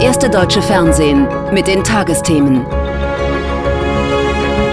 [0.00, 2.64] erste deutsche Fernsehen mit den Tagesthemen.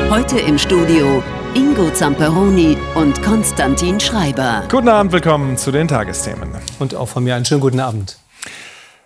[0.10, 1.22] Heute im Studio
[1.54, 4.64] Ingo Zamperoni und Konstantin Schreiber.
[4.72, 6.50] Guten Abend, willkommen zu den Tagesthemen.
[6.80, 8.18] Und auch von mir einen schönen guten Abend.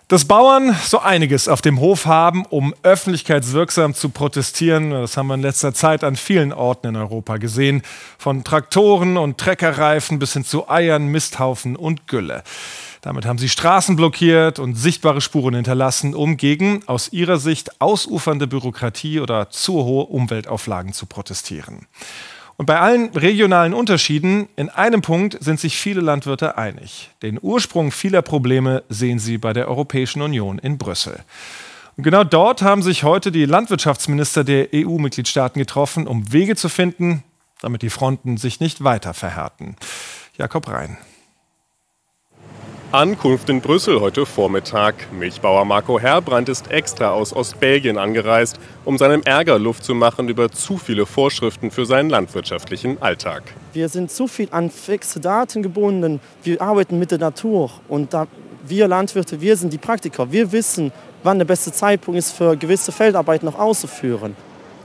[0.06, 5.34] Dass Bauern so einiges auf dem Hof haben, um öffentlichkeitswirksam zu protestieren, das haben wir
[5.34, 7.82] in letzter Zeit an vielen Orten in Europa gesehen.
[8.18, 12.44] Von Traktoren und Treckerreifen bis hin zu Eiern, Misthaufen und Gülle.
[13.02, 18.46] Damit haben sie Straßen blockiert und sichtbare Spuren hinterlassen, um gegen aus ihrer Sicht ausufernde
[18.46, 21.88] Bürokratie oder zu hohe Umweltauflagen zu protestieren.
[22.56, 27.10] Und bei allen regionalen Unterschieden, in einem Punkt sind sich viele Landwirte einig.
[27.22, 31.24] Den Ursprung vieler Probleme sehen sie bei der Europäischen Union in Brüssel.
[31.96, 37.24] Und genau dort haben sich heute die Landwirtschaftsminister der EU-Mitgliedstaaten getroffen, um Wege zu finden,
[37.60, 39.74] damit die Fronten sich nicht weiter verhärten.
[40.38, 40.98] Jakob Rhein.
[42.92, 44.94] Ankunft in Brüssel heute Vormittag.
[45.14, 50.50] Milchbauer Marco Herbrand ist extra aus Ostbelgien angereist, um seinem Ärger Luft zu machen über
[50.50, 53.44] zu viele Vorschriften für seinen landwirtschaftlichen Alltag.
[53.72, 56.20] Wir sind zu viel an fixe Daten gebunden.
[56.44, 58.26] Wir arbeiten mit der Natur und da,
[58.66, 60.30] wir Landwirte, wir sind die Praktiker.
[60.30, 64.36] Wir wissen, wann der beste Zeitpunkt ist, für gewisse Feldarbeiten noch auszuführen.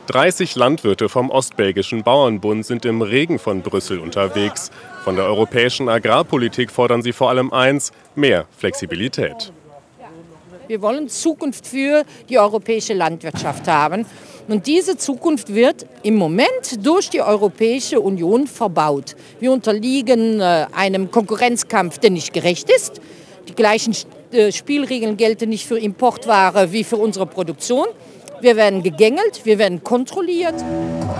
[0.07, 4.71] 30 Landwirte vom Ostbelgischen Bauernbund sind im Regen von Brüssel unterwegs.
[5.07, 9.53] Von der europäischen Agrarpolitik fordern sie vor allem eins, mehr Flexibilität.
[10.67, 14.05] Wir wollen Zukunft für die europäische Landwirtschaft haben.
[14.49, 19.15] Und diese Zukunft wird im Moment durch die Europäische Union verbaut.
[19.39, 22.99] Wir unterliegen äh, einem Konkurrenzkampf, der nicht gerecht ist.
[23.47, 23.95] Die gleichen
[24.33, 27.85] äh, Spielregeln gelten nicht für Importware wie für unsere Produktion.
[28.41, 30.55] Wir werden gegängelt, wir werden kontrolliert.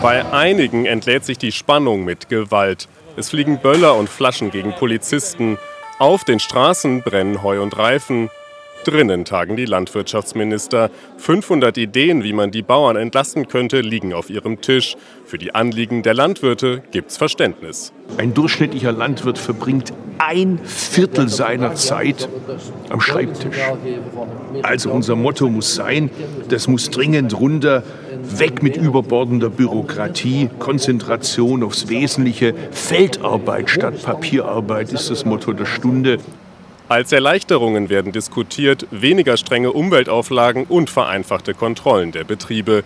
[0.01, 2.89] Bei einigen entlädt sich die Spannung mit Gewalt.
[3.19, 5.57] Es fliegen Böller und Flaschen gegen Polizisten.
[5.97, 8.29] Auf den Straßen brennen Heu und Reifen.
[8.83, 10.91] Drinnen tagen die Landwirtschaftsminister.
[11.17, 14.95] 500 Ideen, wie man die Bauern entlasten könnte, liegen auf ihrem Tisch.
[15.25, 17.91] Für die Anliegen der Landwirte gibt's Verständnis.
[18.19, 22.29] Ein durchschnittlicher Landwirt verbringt ein Viertel seiner Zeit
[22.89, 23.57] am Schreibtisch.
[24.61, 26.11] Also unser Motto muss sein,
[26.49, 27.81] das muss dringend runter,
[28.31, 36.19] weg mit überbordender Bürokratie, Konzentration aufs Wesentliche, Feldarbeit statt Papierarbeit ist das Motto der Stunde.
[36.89, 42.83] Als Erleichterungen werden diskutiert weniger strenge Umweltauflagen und vereinfachte Kontrollen der Betriebe.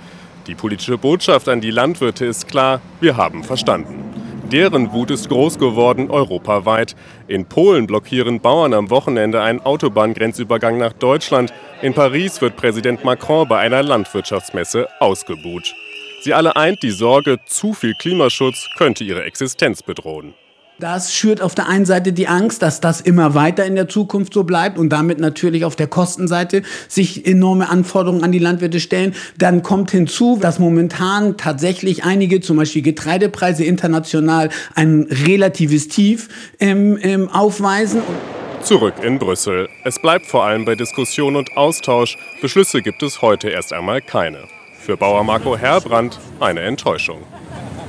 [0.48, 4.04] Die politische Botschaft an die Landwirte ist klar, wir haben verstanden.
[4.52, 6.96] Deren Wut ist groß geworden europaweit.
[7.28, 11.54] In Polen blockieren Bauern am Wochenende einen Autobahngrenzübergang nach Deutschland.
[11.82, 15.74] In Paris wird Präsident Macron bei einer Landwirtschaftsmesse ausgebuht.
[16.22, 20.36] Sie alle eint die Sorge, zu viel Klimaschutz könnte ihre Existenz bedrohen.
[20.80, 24.36] Das schürt auf der einen Seite die Angst, dass das immer weiter in der Zukunft
[24.36, 29.16] so bleibt und damit natürlich auf der Kostenseite sich enorme Anforderungen an die Landwirte stellen.
[29.40, 37.00] Dann kommt hinzu, dass momentan tatsächlich einige, zum Beispiel Getreidepreise international, ein relatives Tief ähm,
[37.02, 38.02] ähm, aufweisen.
[38.64, 39.70] Zurück in Brüssel.
[39.84, 42.18] Es bleibt vor allem bei Diskussion und Austausch.
[42.42, 44.48] Beschlüsse gibt es heute erst einmal keine.
[44.80, 47.22] Für Bauer Marco Herbrand eine Enttäuschung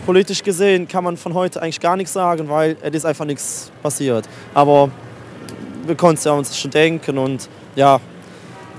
[0.05, 3.72] politisch gesehen kann man von heute eigentlich gar nichts sagen, weil es ist einfach nichts
[3.82, 4.28] passiert.
[4.55, 4.91] Aber
[5.87, 8.00] wir konnten es ja uns schon denken und ja,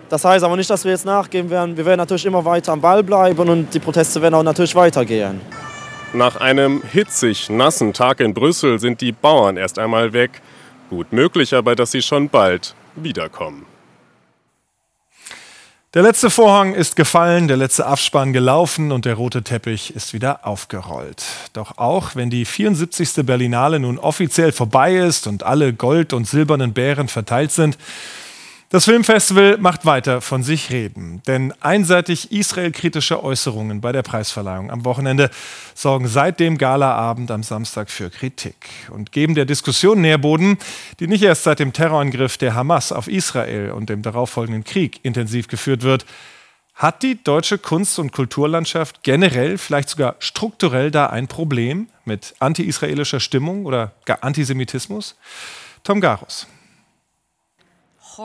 [0.09, 1.75] das heißt aber nicht, dass wir jetzt nachgeben werden.
[1.75, 5.41] Wir werden natürlich immer weiter am Ball bleiben und die Proteste werden auch natürlich weitergehen.
[6.13, 10.41] Nach einem hitzig nassen Tag in Brüssel sind die Bauern erst einmal weg.
[10.93, 13.65] Gut möglich aber, dass sie schon bald wiederkommen.
[15.95, 20.45] Der letzte Vorhang ist gefallen, der letzte Abspann gelaufen und der rote Teppich ist wieder
[20.45, 21.23] aufgerollt.
[21.53, 23.25] Doch auch wenn die 74.
[23.25, 27.79] Berlinale nun offiziell vorbei ist und alle gold- und silbernen Bären verteilt sind,
[28.73, 34.83] das Filmfestival macht weiter von sich reden, denn einseitig israelkritische Äußerungen bei der Preisverleihung am
[34.83, 35.29] Wochenende
[35.75, 38.55] sorgen seit dem Galaabend am Samstag für Kritik
[38.89, 40.57] und geben der Diskussion Nährboden,
[40.99, 45.47] die nicht erst seit dem Terrorangriff der Hamas auf Israel und dem darauffolgenden Krieg intensiv
[45.47, 46.07] geführt wird.
[46.73, 53.19] Hat die deutsche Kunst- und Kulturlandschaft generell, vielleicht sogar strukturell da ein Problem mit anti-israelischer
[53.19, 55.15] Stimmung oder gar Antisemitismus?
[55.83, 56.47] Tom Garus.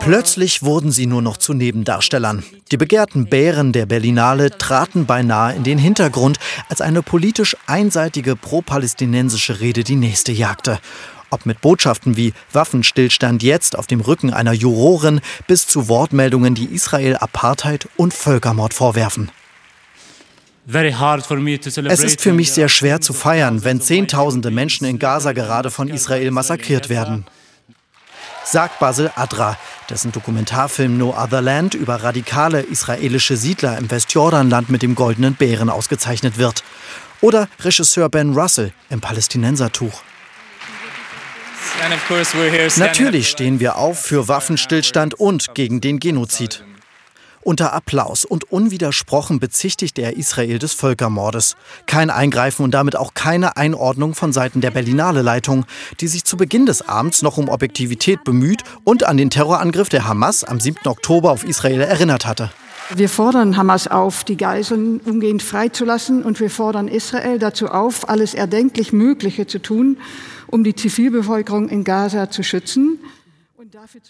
[0.01, 2.45] Plötzlich wurden sie nur noch zu Nebendarstellern.
[2.71, 6.39] Die begehrten Bären der Berlinale traten beinahe in den Hintergrund,
[6.69, 10.79] als eine politisch einseitige pro-palästinensische Rede die nächste jagte.
[11.31, 16.67] Ob mit Botschaften wie Waffenstillstand jetzt auf dem Rücken einer Jurorin bis zu Wortmeldungen, die
[16.67, 19.31] Israel Apartheid und Völkermord vorwerfen.
[20.67, 25.89] Es ist für mich sehr schwer zu feiern, wenn Zehntausende Menschen in Gaza gerade von
[25.89, 27.25] Israel massakriert werden.
[28.51, 29.57] Sagt Basil Adra,
[29.91, 35.71] dessen Dokumentarfilm No Other Land über radikale israelische Siedler im Westjordanland mit dem goldenen Bären
[35.71, 36.65] ausgezeichnet wird.
[37.21, 40.03] Oder Regisseur Ben Russell im Palästinensertuch.
[42.77, 46.65] Natürlich stehen wir auf für Waffenstillstand und gegen den Genozid.
[47.49, 51.57] Unter Applaus und unwidersprochen bezichtigt er Israel des Völkermordes.
[51.87, 55.65] Kein Eingreifen und damit auch keine Einordnung von Seiten der Berlinale Leitung,
[55.99, 60.07] die sich zu Beginn des Abends noch um Objektivität bemüht und an den Terrorangriff der
[60.07, 60.87] Hamas am 7.
[60.89, 62.51] Oktober auf Israel erinnert hatte.
[62.95, 68.35] Wir fordern Hamas auf, die Geiseln umgehend freizulassen und wir fordern Israel dazu auf, alles
[68.35, 69.97] erdenklich Mögliche zu tun,
[70.49, 72.99] um die Zivilbevölkerung in Gaza zu schützen.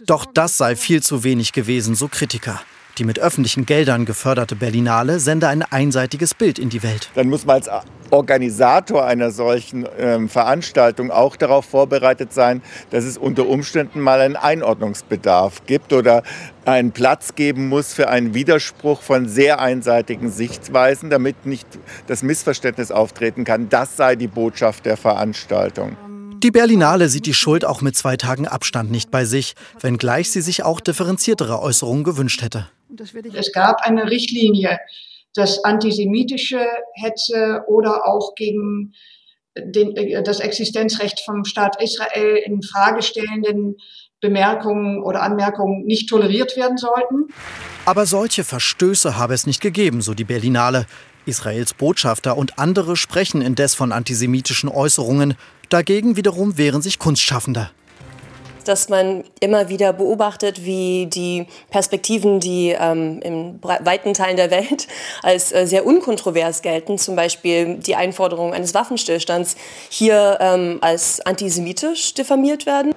[0.06, 2.61] Doch das sei viel zu wenig gewesen, so Kritiker.
[2.99, 7.11] Die mit öffentlichen Geldern geförderte Berlinale sende ein einseitiges Bild in die Welt.
[7.15, 7.71] Dann muss man als
[8.11, 12.61] Organisator einer solchen ähm, Veranstaltung auch darauf vorbereitet sein,
[12.91, 16.25] dass es unter Umständen mal einen Einordnungsbedarf gibt oder
[16.65, 21.69] einen Platz geben muss für einen Widerspruch von sehr einseitigen Sichtweisen, damit nicht
[22.09, 25.97] das Missverständnis auftreten kann, das sei die Botschaft der Veranstaltung.
[26.43, 30.41] Die Berlinale sieht die Schuld auch mit zwei Tagen Abstand nicht bei sich, wenngleich sie
[30.41, 32.69] sich auch differenziertere Äußerungen gewünscht hätte.
[33.35, 34.79] Es gab eine Richtlinie,
[35.35, 38.94] dass antisemitische Hetze oder auch gegen
[39.56, 43.76] den, äh, das Existenzrecht vom Staat Israel in Frage stellenden
[44.20, 47.29] Bemerkungen oder Anmerkungen nicht toleriert werden sollten.
[47.85, 50.87] Aber solche Verstöße habe es nicht gegeben, so die Berlinale.
[51.25, 55.35] Israels Botschafter und andere sprechen indes von antisemitischen Äußerungen.
[55.69, 57.70] Dagegen wiederum wehren sich Kunstschaffende
[58.69, 64.87] dass man immer wieder beobachtet, wie die Perspektiven, die ähm, in weiten Teilen der Welt
[65.23, 69.56] als äh, sehr unkontrovers gelten, zum Beispiel die Einforderung eines Waffenstillstands,
[69.88, 72.93] hier ähm, als antisemitisch diffamiert werden.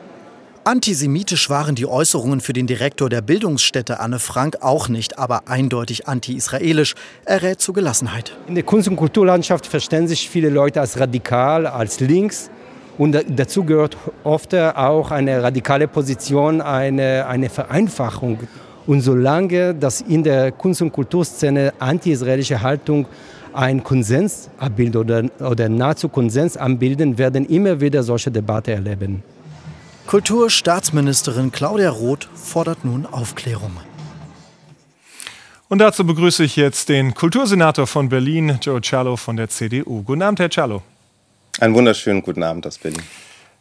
[0.63, 6.07] Antisemitisch waren die Äußerungen für den Direktor der Bildungsstätte Anne Frank auch nicht, aber eindeutig
[6.07, 6.93] anti-israelisch.
[7.25, 8.37] Er rät zu Gelassenheit.
[8.47, 12.51] In der Kunst- und Kulturlandschaft verstehen sich viele Leute als radikal, als links.
[13.01, 18.37] Und dazu gehört oft auch eine radikale Position, eine, eine Vereinfachung.
[18.85, 23.07] Und solange das in der Kunst- und Kulturszene anti-israelische Haltung
[23.53, 29.23] ein Konsens abbildet oder, oder nahezu Konsens anbilden, werden immer wieder solche Debatten erleben.
[30.05, 33.77] Kulturstaatsministerin Claudia Roth fordert nun Aufklärung.
[35.69, 40.03] Und dazu begrüße ich jetzt den Kultursenator von Berlin, Joe Cialo von der CDU.
[40.03, 40.83] Guten Abend, Herr Cialo.
[41.59, 43.01] Einen wunderschönen guten Abend aus Berlin.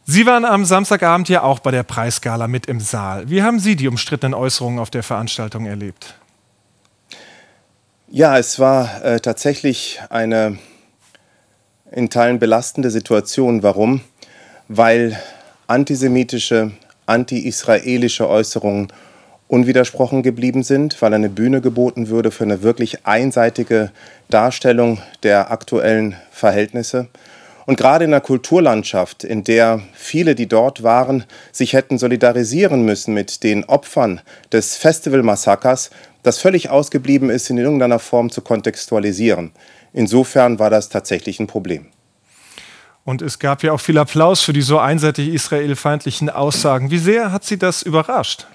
[0.04, 3.28] Sie waren am Samstagabend ja auch bei der Preisgala mit im Saal.
[3.28, 6.14] Wie haben Sie die umstrittenen Äußerungen auf der Veranstaltung erlebt?
[8.08, 10.58] Ja, es war äh, tatsächlich eine
[11.92, 13.62] in Teilen belastende Situation.
[13.62, 14.00] Warum?
[14.68, 15.20] Weil
[15.66, 16.72] antisemitische,
[17.06, 18.88] anti-israelische Äußerungen
[19.48, 23.90] unwidersprochen geblieben sind, weil eine Bühne geboten würde für eine wirklich einseitige
[24.28, 27.08] Darstellung der aktuellen Verhältnisse.
[27.70, 31.22] Und gerade in einer Kulturlandschaft, in der viele, die dort waren,
[31.52, 35.90] sich hätten solidarisieren müssen mit den Opfern des Festival-Massakers,
[36.24, 39.52] das völlig ausgeblieben ist, in irgendeiner Form zu kontextualisieren.
[39.92, 41.86] Insofern war das tatsächlich ein Problem.
[43.04, 46.90] Und es gab ja auch viel Applaus für die so einseitig israelfeindlichen Aussagen.
[46.90, 48.48] Wie sehr hat Sie das überrascht?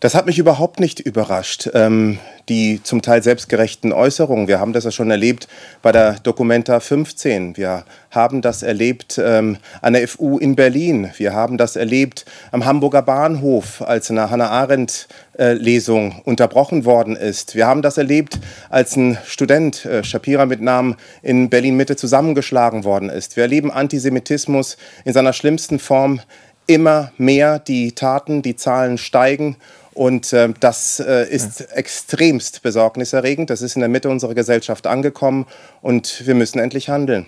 [0.00, 4.48] Das hat mich überhaupt nicht überrascht, ähm, die zum Teil selbstgerechten Äußerungen.
[4.48, 5.46] Wir haben das ja schon erlebt
[5.82, 7.58] bei der Documenta 15.
[7.58, 11.10] Wir haben das erlebt ähm, an der FU in Berlin.
[11.18, 17.54] Wir haben das erlebt am Hamburger Bahnhof, als eine Hannah Arendt-Lesung äh, unterbrochen worden ist.
[17.54, 18.38] Wir haben das erlebt,
[18.70, 23.36] als ein Student, äh, Shapira mit Namen, in Berlin-Mitte zusammengeschlagen worden ist.
[23.36, 26.22] Wir erleben Antisemitismus in seiner schlimmsten Form
[26.70, 27.58] immer mehr.
[27.58, 29.56] Die Taten, die Zahlen steigen.
[29.92, 31.66] Und äh, das äh, ist ja.
[31.74, 33.50] extremst besorgniserregend.
[33.50, 35.46] Das ist in der Mitte unserer Gesellschaft angekommen
[35.82, 37.26] und wir müssen endlich handeln.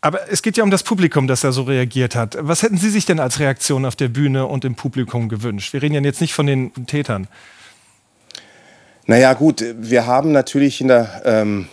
[0.00, 2.36] Aber es geht ja um das Publikum, das da so reagiert hat.
[2.40, 5.74] Was hätten Sie sich denn als Reaktion auf der Bühne und im Publikum gewünscht?
[5.74, 7.28] Wir reden ja jetzt nicht von den Tätern.
[9.06, 11.68] Naja gut, wir haben natürlich in der ähm,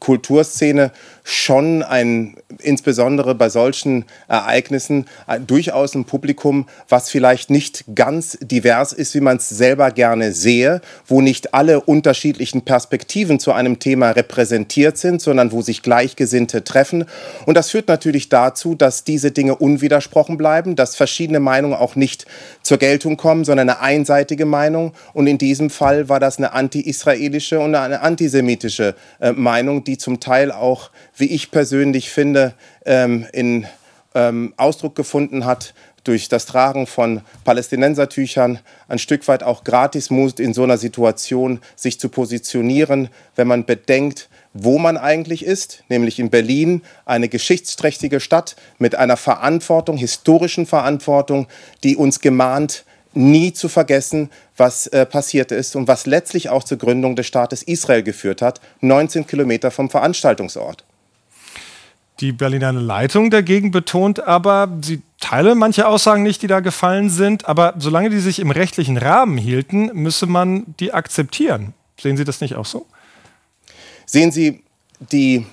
[0.00, 0.92] Kulturszene
[1.28, 5.06] schon ein, insbesondere bei solchen Ereignissen,
[5.44, 10.80] durchaus ein Publikum, was vielleicht nicht ganz divers ist, wie man es selber gerne sehe,
[11.04, 17.06] wo nicht alle unterschiedlichen Perspektiven zu einem Thema repräsentiert sind, sondern wo sich Gleichgesinnte treffen.
[17.44, 22.26] Und das führt natürlich dazu, dass diese Dinge unwidersprochen bleiben, dass verschiedene Meinungen auch nicht
[22.62, 24.92] zur Geltung kommen, sondern eine einseitige Meinung.
[25.12, 30.20] Und in diesem Fall war das eine anti-israelische und eine antisemitische äh, Meinung, die zum
[30.20, 32.54] Teil auch, wie ich persönlich finde,
[32.84, 33.66] ähm, in
[34.14, 40.54] ähm, Ausdruck gefunden hat durch das Tragen von Palästinensertüchern, ein Stück weit auch Gratismut in
[40.54, 46.30] so einer Situation sich zu positionieren, wenn man bedenkt, wo man eigentlich ist, nämlich in
[46.30, 51.46] Berlin, eine geschichtsträchtige Stadt mit einer Verantwortung, historischen Verantwortung,
[51.82, 56.78] die uns gemahnt, nie zu vergessen, was äh, passiert ist und was letztlich auch zur
[56.78, 60.84] Gründung des Staates Israel geführt hat, 19 Kilometer vom Veranstaltungsort.
[62.20, 67.46] Die Berliner Leitung dagegen betont aber, sie teile manche Aussagen nicht, die da gefallen sind,
[67.46, 71.74] aber solange die sich im rechtlichen Rahmen hielten, müsse man die akzeptieren.
[72.00, 72.86] Sehen Sie das nicht auch so?
[74.06, 74.62] Sehen Sie,
[75.12, 75.44] die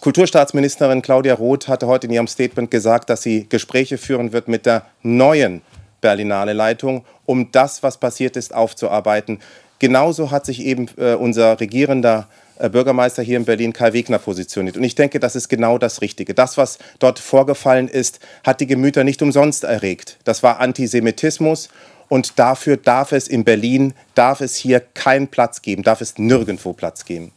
[0.00, 4.66] Kulturstaatsministerin Claudia Roth hatte heute in ihrem Statement gesagt, dass sie Gespräche führen wird mit
[4.66, 5.62] der neuen
[6.00, 9.38] Berlinale Leitung, um das, was passiert ist, aufzuarbeiten.
[9.78, 14.76] Genauso hat sich eben äh, unser regierender äh, Bürgermeister hier in Berlin, Kai Wegner, positioniert.
[14.76, 16.34] Und ich denke, das ist genau das Richtige.
[16.34, 20.18] Das, was dort vorgefallen ist, hat die Gemüter nicht umsonst erregt.
[20.24, 21.68] Das war Antisemitismus.
[22.08, 26.72] Und dafür darf es in Berlin, darf es hier keinen Platz geben, darf es nirgendwo
[26.72, 27.32] Platz geben.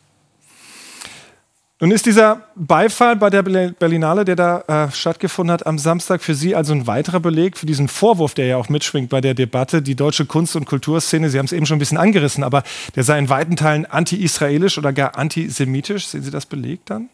[1.80, 6.34] Nun ist dieser Beifall bei der Berlinale, der da äh, stattgefunden hat am Samstag, für
[6.34, 9.84] Sie also ein weiterer Beleg für diesen Vorwurf, der ja auch mitschwingt bei der Debatte,
[9.84, 12.64] die deutsche Kunst- und Kulturszene, Sie haben es eben schon ein bisschen angerissen, aber
[12.96, 16.08] der sei in weiten Teilen anti-israelisch oder gar antisemitisch.
[16.08, 17.10] Sehen Sie das belegt dann?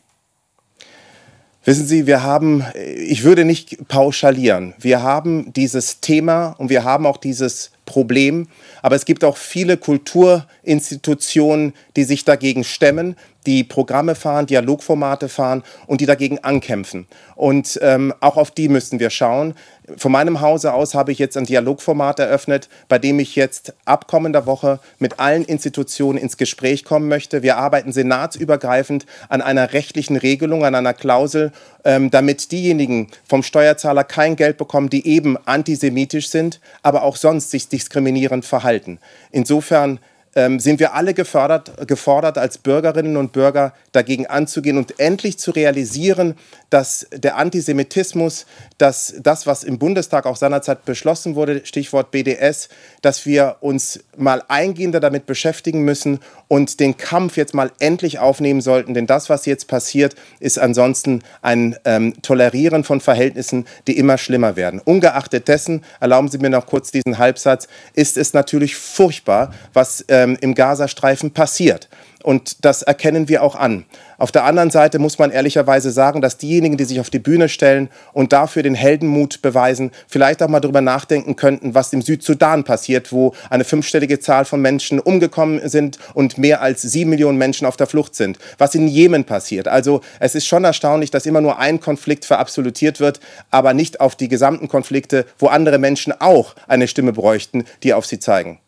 [1.65, 7.05] Wissen Sie, wir haben, ich würde nicht pauschalieren, wir haben dieses Thema und wir haben
[7.05, 8.47] auch dieses Problem,
[8.81, 15.63] aber es gibt auch viele Kulturinstitutionen, die sich dagegen stemmen, die Programme fahren, Dialogformate fahren
[15.87, 17.07] und die dagegen ankämpfen.
[17.35, 19.55] Und ähm, auch auf die müssen wir schauen.
[19.97, 24.07] Von meinem Hause aus habe ich jetzt ein Dialogformat eröffnet, bei dem ich jetzt ab
[24.07, 27.43] kommender Woche mit allen Institutionen ins Gespräch kommen möchte.
[27.43, 31.51] Wir arbeiten senatsübergreifend an einer rechtlichen Regelung, an einer Klausel,
[31.83, 37.51] ähm, damit diejenigen vom Steuerzahler kein Geld bekommen, die eben antisemitisch sind, aber auch sonst
[37.51, 38.99] sich diskriminierend verhalten.
[39.31, 39.99] Insofern
[40.35, 45.51] ähm, sind wir alle gefördert, gefordert, als Bürgerinnen und Bürger dagegen anzugehen und endlich zu
[45.51, 46.35] realisieren,
[46.69, 48.45] dass der Antisemitismus,
[48.79, 52.69] dass das, was im Bundestag auch seinerzeit beschlossen wurde, Stichwort BDS,
[53.01, 58.61] dass wir uns mal eingehender damit beschäftigen müssen und den Kampf jetzt mal endlich aufnehmen
[58.61, 58.93] sollten.
[58.93, 64.55] Denn das, was jetzt passiert, ist ansonsten ein ähm, Tolerieren von Verhältnissen, die immer schlimmer
[64.55, 64.79] werden.
[64.83, 70.37] Ungeachtet dessen, erlauben Sie mir noch kurz diesen Halbsatz, ist es natürlich furchtbar, was ähm,
[70.41, 71.89] im Gazastreifen passiert.
[72.23, 73.83] Und das erkennen wir auch an.
[74.17, 77.49] Auf der anderen Seite muss man ehrlicherweise sagen, dass diejenigen, die sich auf die Bühne
[77.49, 82.63] stellen und dafür den Heldenmut beweisen, vielleicht auch mal darüber nachdenken könnten, was im Südsudan
[82.63, 87.67] passiert, wo eine fünfstellige Zahl von Menschen umgekommen sind und mehr als sieben Millionen Menschen
[87.67, 88.37] auf der Flucht sind.
[88.57, 89.67] Was in Jemen passiert.
[89.67, 93.19] Also es ist schon erstaunlich, dass immer nur ein Konflikt verabsolutiert wird,
[93.51, 98.05] aber nicht auf die gesamten Konflikte, wo andere Menschen auch eine Stimme bräuchten, die auf
[98.05, 98.59] sie zeigen.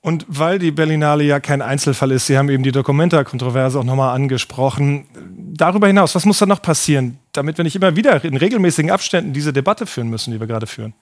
[0.00, 4.14] Und weil die Berlinale ja kein Einzelfall ist, Sie haben eben die Dokumenta-Kontroverse auch nochmal
[4.14, 5.06] angesprochen.
[5.54, 9.32] Darüber hinaus, was muss da noch passieren, damit wir nicht immer wieder in regelmäßigen Abständen
[9.32, 10.94] diese Debatte führen müssen, die wir gerade führen?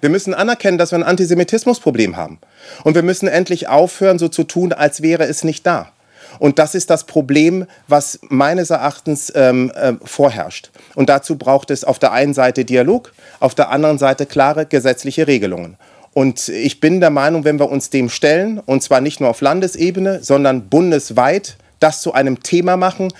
[0.00, 2.40] Wir müssen anerkennen, dass wir ein Antisemitismusproblem haben.
[2.84, 5.92] Und wir müssen endlich aufhören, so zu tun, als wäre es nicht da.
[6.38, 10.70] Und das ist das Problem, was meines Erachtens ähm, äh, vorherrscht.
[10.94, 15.26] Und dazu braucht es auf der einen Seite Dialog, auf der anderen Seite klare gesetzliche
[15.26, 15.76] Regelungen.
[16.12, 19.40] Und ich bin der Meinung, wenn wir uns dem stellen, und zwar nicht nur auf
[19.40, 23.12] Landesebene, sondern bundesweit, das zu einem Thema machen,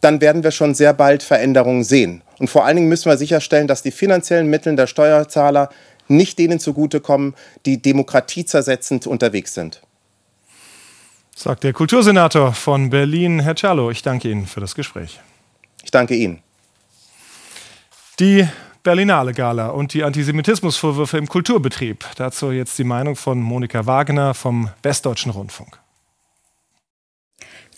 [0.00, 2.22] dann werden wir schon sehr bald Veränderungen sehen.
[2.38, 5.70] Und vor allen Dingen müssen wir sicherstellen, dass die finanziellen Mittel der Steuerzahler
[6.08, 7.34] nicht denen zugutekommen,
[7.64, 9.82] die demokratiezersetzend unterwegs sind.
[11.34, 13.90] Sagt der Kultursenator von Berlin, Herr Czalo.
[13.90, 15.20] Ich danke Ihnen für das Gespräch.
[15.82, 16.40] Ich danke Ihnen.
[18.20, 18.48] Die
[18.86, 22.04] Berlinale Gala und die Antisemitismusvorwürfe im Kulturbetrieb.
[22.14, 25.80] Dazu jetzt die Meinung von Monika Wagner vom Westdeutschen Rundfunk.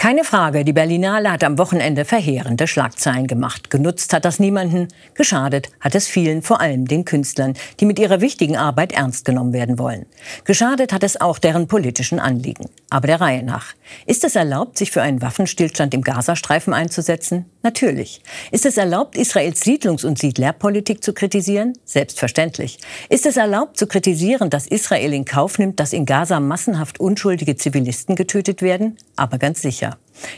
[0.00, 3.68] Keine Frage, die Berlinale hat am Wochenende verheerende Schlagzeilen gemacht.
[3.68, 8.20] Genutzt hat das niemanden, geschadet hat es vielen, vor allem den Künstlern, die mit ihrer
[8.20, 10.06] wichtigen Arbeit ernst genommen werden wollen.
[10.44, 12.66] Geschadet hat es auch deren politischen Anliegen.
[12.90, 13.74] Aber der Reihe nach.
[14.06, 17.46] Ist es erlaubt, sich für einen Waffenstillstand im Gazastreifen einzusetzen?
[17.64, 18.22] Natürlich.
[18.52, 21.72] Ist es erlaubt, Israels Siedlungs- und Siedlerpolitik zu kritisieren?
[21.84, 22.78] Selbstverständlich.
[23.08, 27.56] Ist es erlaubt zu kritisieren, dass Israel in Kauf nimmt, dass in Gaza massenhaft unschuldige
[27.56, 28.96] Zivilisten getötet werden?
[29.16, 29.87] Aber ganz sicher.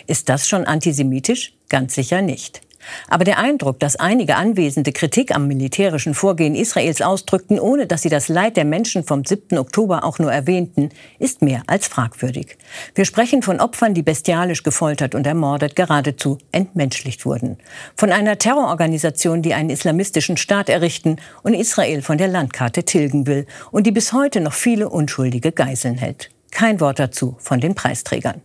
[0.06, 1.54] Ist das schon antisemitisch?
[1.68, 2.62] Ganz sicher nicht.
[3.08, 8.08] Aber der Eindruck, dass einige Anwesende Kritik am militärischen Vorgehen Israels ausdrückten, ohne dass sie
[8.08, 9.58] das Leid der Menschen vom 7.
[9.58, 12.56] Oktober auch nur erwähnten, ist mehr als fragwürdig.
[12.94, 17.58] Wir sprechen von Opfern, die bestialisch gefoltert und ermordet, geradezu entmenschlicht wurden.
[17.96, 23.46] Von einer Terrororganisation, die einen islamistischen Staat errichten und Israel von der Landkarte tilgen will
[23.70, 26.30] und die bis heute noch viele unschuldige Geiseln hält.
[26.50, 28.42] Kein Wort dazu von den Preisträgern.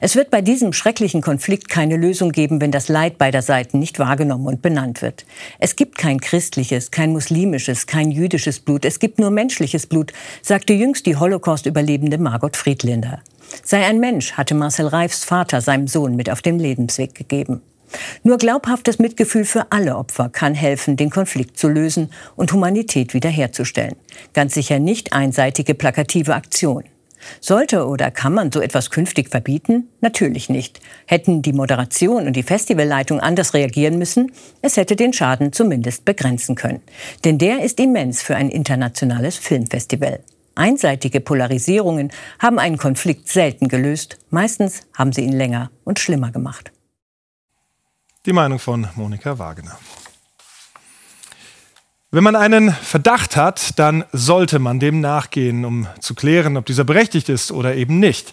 [0.00, 3.98] Es wird bei diesem schrecklichen Konflikt keine Lösung geben, wenn das Leid beider Seiten nicht
[3.98, 5.26] wahrgenommen und benannt wird.
[5.58, 10.72] Es gibt kein christliches, kein muslimisches, kein jüdisches Blut, es gibt nur menschliches Blut, sagte
[10.72, 13.20] jüngst die Holocaust-Überlebende Margot Friedlinder.
[13.64, 17.62] Sei ein Mensch, hatte Marcel Reifs Vater seinem Sohn mit auf den Lebensweg gegeben.
[18.22, 23.96] Nur glaubhaftes Mitgefühl für alle Opfer kann helfen, den Konflikt zu lösen und Humanität wiederherzustellen.
[24.34, 26.84] Ganz sicher nicht einseitige plakative Aktionen.
[27.40, 29.88] Sollte oder kann man so etwas künftig verbieten?
[30.00, 30.80] Natürlich nicht.
[31.06, 34.32] Hätten die Moderation und die Festivalleitung anders reagieren müssen,
[34.62, 36.82] es hätte den Schaden zumindest begrenzen können.
[37.24, 40.20] Denn der ist immens für ein internationales Filmfestival.
[40.54, 42.10] Einseitige Polarisierungen
[42.40, 46.72] haben einen Konflikt selten gelöst, meistens haben sie ihn länger und schlimmer gemacht.
[48.26, 49.78] Die Meinung von Monika Wagner.
[52.10, 56.84] Wenn man einen Verdacht hat, dann sollte man dem nachgehen, um zu klären, ob dieser
[56.84, 58.32] berechtigt ist oder eben nicht.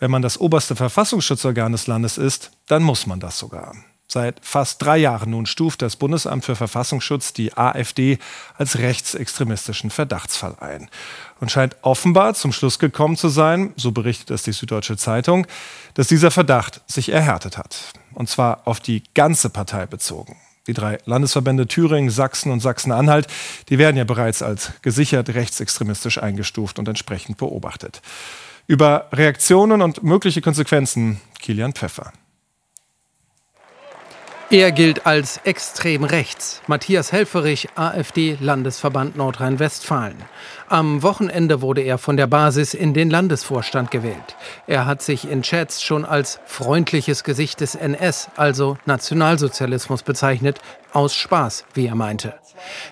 [0.00, 3.76] Wenn man das oberste Verfassungsschutzorgan des Landes ist, dann muss man das sogar.
[4.08, 8.18] Seit fast drei Jahren nun stuft das Bundesamt für Verfassungsschutz die AfD
[8.58, 10.90] als rechtsextremistischen Verdachtsfall ein
[11.38, 15.46] und scheint offenbar zum Schluss gekommen zu sein, so berichtet es die Süddeutsche Zeitung,
[15.94, 17.92] dass dieser Verdacht sich erhärtet hat.
[18.12, 20.36] Und zwar auf die ganze Partei bezogen.
[20.66, 23.26] Die drei Landesverbände Thüringen, Sachsen und Sachsen-Anhalt,
[23.68, 28.00] die werden ja bereits als gesichert rechtsextremistisch eingestuft und entsprechend beobachtet.
[28.66, 32.12] Über Reaktionen und mögliche Konsequenzen Kilian Pfeffer.
[34.50, 36.62] Er gilt als extrem rechts.
[36.66, 40.16] Matthias Helferich, AfD Landesverband Nordrhein-Westfalen.
[40.68, 44.34] Am Wochenende wurde er von der Basis in den Landesvorstand gewählt.
[44.66, 50.60] Er hat sich in Chats schon als freundliches Gesicht des NS, also Nationalsozialismus, bezeichnet,
[50.94, 52.34] aus Spaß, wie er meinte.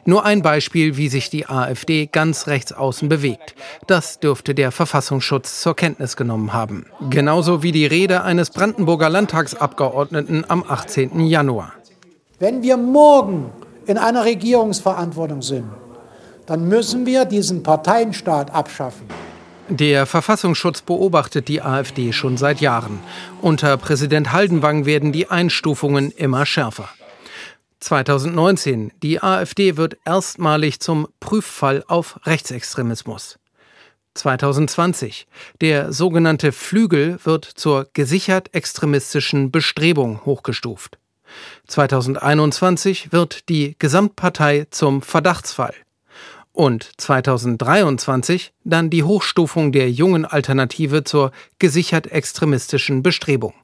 [0.05, 3.55] Nur ein Beispiel, wie sich die AfD ganz rechts außen bewegt.
[3.87, 6.87] Das dürfte der Verfassungsschutz zur Kenntnis genommen haben.
[7.09, 11.21] Genauso wie die Rede eines Brandenburger Landtagsabgeordneten am 18.
[11.21, 11.73] Januar.
[12.39, 13.51] Wenn wir morgen
[13.87, 15.65] in einer Regierungsverantwortung sind,
[16.53, 19.07] dann müssen wir diesen Parteienstaat abschaffen.
[19.71, 23.01] Der Verfassungsschutz beobachtet die AfD schon seit Jahren.
[23.41, 26.91] Unter Präsident Haldenwang werden die Einstufungen immer schärfer.
[27.81, 28.93] 2019.
[29.03, 33.39] Die AfD wird erstmalig zum Prüffall auf Rechtsextremismus.
[34.13, 35.27] 2020.
[35.63, 40.99] Der sogenannte Flügel wird zur gesichert extremistischen Bestrebung hochgestuft.
[41.69, 45.73] 2021 wird die Gesamtpartei zum Verdachtsfall
[46.53, 53.55] und 2023 dann die Hochstufung der jungen Alternative zur gesichert extremistischen Bestrebung.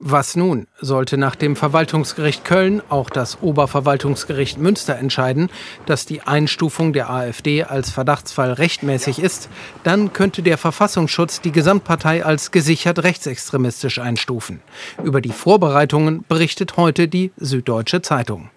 [0.00, 0.68] Was nun?
[0.80, 5.50] Sollte nach dem Verwaltungsgericht Köln auch das Oberverwaltungsgericht Münster entscheiden,
[5.86, 9.48] dass die Einstufung der AfD als Verdachtsfall rechtmäßig ist,
[9.82, 14.60] dann könnte der Verfassungsschutz die Gesamtpartei als gesichert rechtsextremistisch einstufen.
[15.02, 18.50] Über die Vorbereitungen berichtet heute die Süddeutsche Zeitung.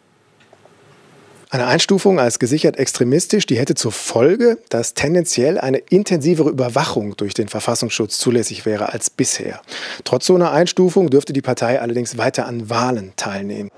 [1.54, 7.34] Eine Einstufung als gesichert extremistisch, die hätte zur Folge, dass tendenziell eine intensivere Überwachung durch
[7.34, 9.60] den Verfassungsschutz zulässig wäre als bisher.
[10.06, 13.70] Trotz so einer Einstufung dürfte die Partei allerdings weiter an Wahlen teilnehmen.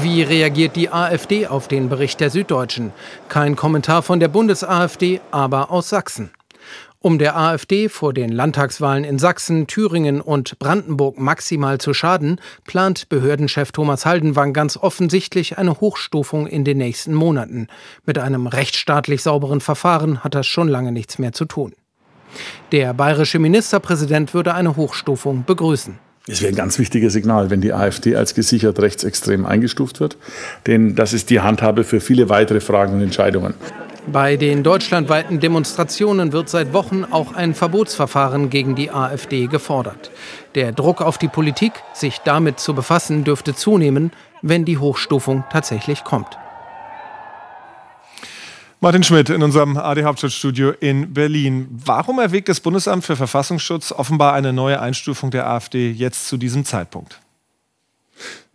[0.00, 2.92] Wie reagiert die AfD auf den Bericht der Süddeutschen?
[3.28, 6.30] Kein Kommentar von der Bundes-AfD, aber aus Sachsen.
[7.02, 13.08] Um der AfD vor den Landtagswahlen in Sachsen, Thüringen und Brandenburg maximal zu schaden, plant
[13.08, 17.66] Behördenchef Thomas Haldenwang ganz offensichtlich eine Hochstufung in den nächsten Monaten.
[18.06, 21.72] Mit einem rechtsstaatlich sauberen Verfahren hat das schon lange nichts mehr zu tun.
[22.70, 25.98] Der bayerische Ministerpräsident würde eine Hochstufung begrüßen.
[26.28, 30.16] Es wäre ein ganz wichtiges Signal, wenn die AfD als gesichert rechtsextrem eingestuft wird.
[30.68, 33.54] Denn das ist die Handhabe für viele weitere Fragen und Entscheidungen.
[34.06, 40.10] Bei den deutschlandweiten Demonstrationen wird seit Wochen auch ein Verbotsverfahren gegen die AfD gefordert.
[40.56, 44.10] Der Druck auf die Politik, sich damit zu befassen, dürfte zunehmen,
[44.42, 46.36] wenn die Hochstufung tatsächlich kommt.
[48.80, 51.68] Martin Schmidt in unserem AD Hauptstadtstudio in Berlin.
[51.70, 56.64] Warum erwägt das Bundesamt für Verfassungsschutz offenbar eine neue Einstufung der AfD jetzt zu diesem
[56.64, 57.20] Zeitpunkt?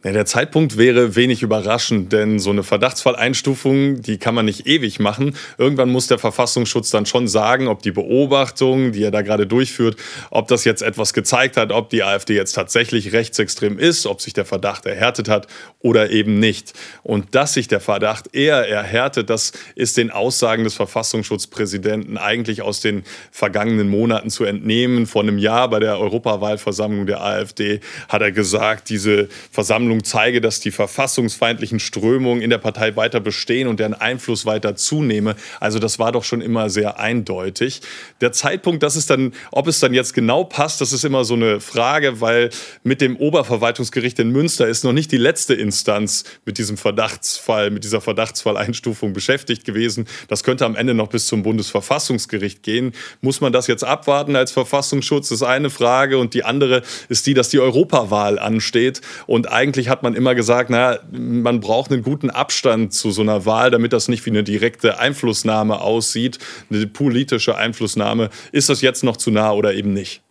[0.04, 5.00] Ja, der Zeitpunkt wäre wenig überraschend, denn so eine Verdachtsfalleinstufung, die kann man nicht ewig
[5.00, 5.36] machen.
[5.58, 9.98] Irgendwann muss der Verfassungsschutz dann schon sagen, ob die Beobachtung, die er da gerade durchführt,
[10.30, 14.34] ob das jetzt etwas gezeigt hat, ob die AfD jetzt tatsächlich rechtsextrem ist, ob sich
[14.34, 15.48] der Verdacht erhärtet hat
[15.80, 16.74] oder eben nicht.
[17.02, 22.82] Und dass sich der Verdacht eher erhärtet, das ist den Aussagen des Verfassungsschutzpräsidenten eigentlich aus
[22.82, 25.08] den vergangenen Monaten zu entnehmen.
[25.08, 27.80] Vor einem Jahr bei der Europawahlversammlung der AfD
[28.10, 33.20] hat er gesagt, diese Versammlung Versammlung zeige, dass die verfassungsfeindlichen Strömungen in der Partei weiter
[33.20, 35.36] bestehen und deren Einfluss weiter zunehme.
[35.60, 37.82] Also das war doch schon immer sehr eindeutig.
[38.20, 41.36] Der Zeitpunkt, dass es dann, ob es dann jetzt genau passt, das ist immer so
[41.36, 42.50] eine Frage, weil
[42.84, 47.84] mit dem Oberverwaltungsgericht in Münster ist noch nicht die letzte Instanz mit diesem Verdachtsfall, mit
[47.84, 50.06] dieser Verdachtsfalleinstufung beschäftigt gewesen.
[50.28, 52.92] Das könnte am Ende noch bis zum Bundesverfassungsgericht gehen.
[53.22, 55.30] Muss man das jetzt abwarten als Verfassungsschutz?
[55.30, 56.18] Das ist eine Frage.
[56.18, 60.34] Und die andere ist die, dass die Europawahl ansteht und eigentlich eigentlich hat man immer
[60.34, 64.32] gesagt, na, man braucht einen guten Abstand zu so einer Wahl, damit das nicht wie
[64.32, 66.40] eine direkte Einflussnahme aussieht,
[66.72, 68.30] eine politische Einflussnahme.
[68.52, 70.22] Ist das jetzt noch zu nah oder eben nicht?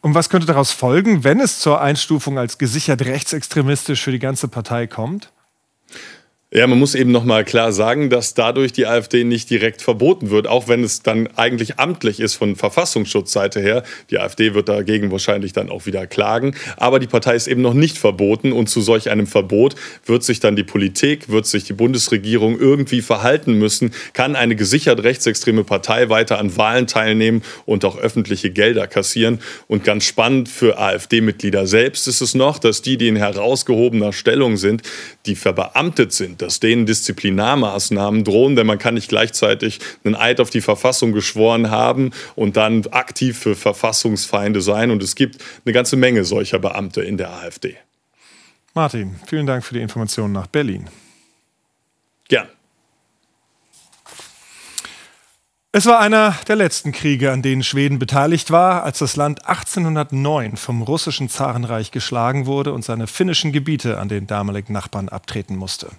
[0.00, 4.48] Und was könnte daraus folgen, wenn es zur Einstufung als gesichert rechtsextremistisch für die ganze
[4.48, 5.30] Partei kommt?
[6.50, 10.30] Ja, man muss eben noch mal klar sagen, dass dadurch die AfD nicht direkt verboten
[10.30, 13.82] wird, auch wenn es dann eigentlich amtlich ist von Verfassungsschutzseite her.
[14.08, 17.74] Die AfD wird dagegen wahrscheinlich dann auch wieder klagen, aber die Partei ist eben noch
[17.74, 19.74] nicht verboten und zu solch einem Verbot
[20.06, 25.02] wird sich dann die Politik, wird sich die Bundesregierung irgendwie verhalten müssen, kann eine gesichert
[25.02, 30.78] rechtsextreme Partei weiter an Wahlen teilnehmen und auch öffentliche Gelder kassieren und ganz spannend für
[30.78, 34.80] AfD-Mitglieder selbst ist es noch, dass die, die in herausgehobener Stellung sind,
[35.26, 40.50] die verbeamtet sind, dass denen Disziplinarmaßnahmen drohen, denn man kann nicht gleichzeitig einen Eid auf
[40.50, 44.90] die Verfassung geschworen haben und dann aktiv für Verfassungsfeinde sein.
[44.90, 47.76] Und es gibt eine ganze Menge solcher Beamte in der AfD.
[48.74, 50.88] Martin, vielen Dank für die Informationen nach Berlin.
[52.28, 52.48] Gern.
[55.70, 60.56] Es war einer der letzten Kriege, an denen Schweden beteiligt war, als das Land 1809
[60.56, 65.90] vom russischen Zarenreich geschlagen wurde und seine finnischen Gebiete an den damaligen Nachbarn abtreten musste.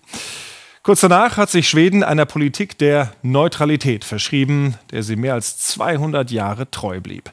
[0.82, 6.32] Kurz danach hat sich Schweden einer Politik der Neutralität verschrieben, der sie mehr als 200
[6.32, 7.32] Jahre treu blieb.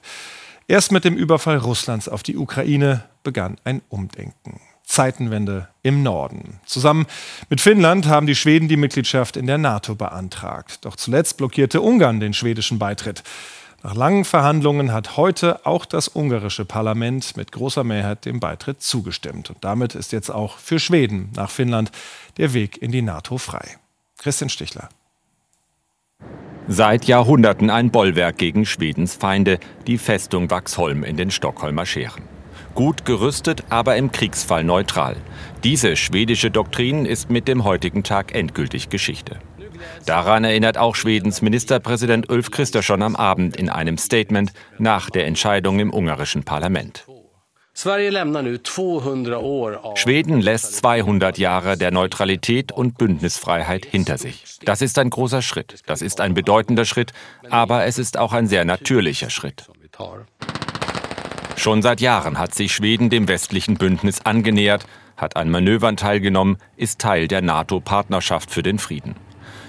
[0.68, 4.60] Erst mit dem Überfall Russlands auf die Ukraine begann ein Umdenken.
[4.86, 6.60] Zeitenwende im Norden.
[6.64, 7.06] Zusammen
[7.50, 10.84] mit Finnland haben die Schweden die Mitgliedschaft in der NATO beantragt.
[10.84, 13.24] Doch zuletzt blockierte Ungarn den schwedischen Beitritt.
[13.82, 19.50] Nach langen Verhandlungen hat heute auch das ungarische Parlament mit großer Mehrheit dem Beitritt zugestimmt.
[19.50, 21.90] Und damit ist jetzt auch für Schweden nach Finnland
[22.38, 23.76] der Weg in die NATO frei.
[24.18, 24.88] Christian Stichler.
[26.68, 32.35] Seit Jahrhunderten ein Bollwerk gegen Schwedens Feinde, die Festung Vaxholm in den Stockholmer Scheren
[32.76, 35.16] gut gerüstet, aber im Kriegsfall neutral.
[35.64, 39.40] Diese schwedische Doktrin ist mit dem heutigen Tag endgültig Geschichte.
[40.04, 45.80] Daran erinnert auch Schwedens Ministerpräsident Ulf Kristersson am Abend in einem Statement nach der Entscheidung
[45.80, 47.04] im ungarischen Parlament.
[49.96, 54.44] Schweden lässt 200 Jahre der Neutralität und Bündnisfreiheit hinter sich.
[54.64, 57.12] Das ist ein großer Schritt, das ist ein bedeutender Schritt,
[57.50, 59.68] aber es ist auch ein sehr natürlicher Schritt.
[61.56, 67.00] Schon seit Jahren hat sich Schweden dem westlichen Bündnis angenähert, hat an Manövern teilgenommen, ist
[67.00, 69.16] Teil der NATO-Partnerschaft für den Frieden.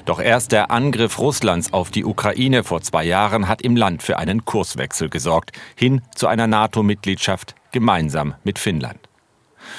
[0.06, 4.18] Doch erst der Angriff Russlands auf die Ukraine vor zwei Jahren hat im Land für
[4.18, 9.00] einen Kurswechsel gesorgt, hin zu einer NATO-Mitgliedschaft gemeinsam mit Finnland.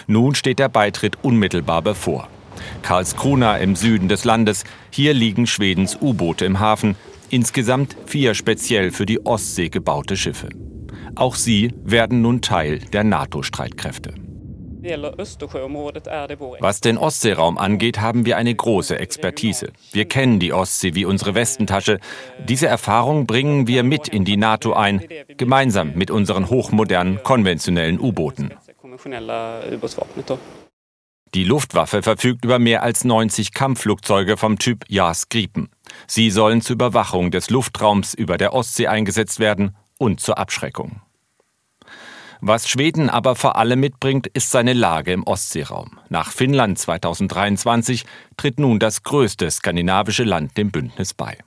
[0.07, 2.29] Nun steht der Beitritt unmittelbar bevor.
[2.83, 6.97] Karlskrona im Süden des Landes, hier liegen Schwedens U-Boote im Hafen,
[7.31, 10.49] insgesamt vier speziell für die Ostsee gebaute Schiffe.
[11.19, 14.15] Auch sie werden nun Teil der NATO-Streitkräfte.
[16.61, 19.73] Was den Ostseeraum angeht, haben wir eine große Expertise.
[19.91, 21.99] Wir kennen die Ostsee wie unsere Westentasche.
[22.49, 25.03] Diese Erfahrung bringen wir mit in die NATO ein,
[25.37, 28.53] gemeinsam mit unseren hochmodernen konventionellen U-Booten.
[31.35, 35.69] Die Luftwaffe verfügt über mehr als 90 Kampfflugzeuge vom Typ JAS Gripen.
[36.07, 41.03] Sie sollen zur Überwachung des Luftraums über der Ostsee eingesetzt werden und zur Abschreckung.
[42.41, 45.99] Was Schweden aber vor allem mitbringt, ist seine Lage im Ostseeraum.
[46.09, 48.05] Nach Finnland 2023
[48.37, 51.39] tritt nun das größte skandinavische Land dem Bündnis bei.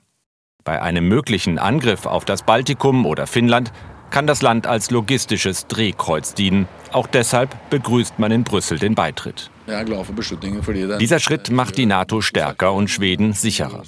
[0.63, 3.71] Bei einem möglichen Angriff auf das Baltikum oder Finnland
[4.09, 6.67] kann das Land als logistisches Drehkreuz dienen.
[6.91, 9.49] Auch deshalb begrüßt man in Brüssel den Beitritt.
[9.67, 13.83] Dieser Schritt macht die NATO stärker und Schweden sicherer.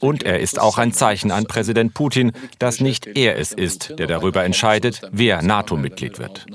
[0.00, 4.06] Und er ist auch ein Zeichen an Präsident Putin, dass nicht er es ist, der
[4.06, 6.46] darüber entscheidet, wer NATO-Mitglied wird.